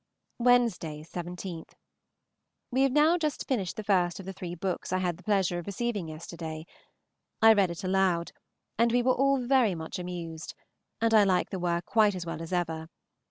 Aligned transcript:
Wednesday, 0.39 1.03
17. 1.03 1.63
We 2.71 2.81
have 2.81 2.91
now 2.91 3.19
just 3.19 3.47
finished 3.47 3.75
the 3.75 3.83
first 3.83 4.19
of 4.19 4.25
the 4.25 4.33
three 4.33 4.55
books 4.55 4.91
I 4.91 4.97
had 4.97 5.15
the 5.15 5.21
pleasure 5.23 5.59
of 5.59 5.67
receiving 5.67 6.07
yesterday. 6.07 6.65
I 7.39 7.53
read 7.53 7.69
it 7.69 7.83
aloud, 7.83 8.31
and 8.79 8.91
we 8.91 9.01
are 9.01 9.09
all 9.09 9.37
very 9.45 9.75
much 9.75 9.99
amused, 9.99 10.55
and 11.01 11.13
like 11.13 11.51
the 11.51 11.59
work 11.59 11.85
quite 11.85 12.15
as 12.15 12.25
well 12.25 12.41
as 12.41 12.51
ever. 12.51 12.87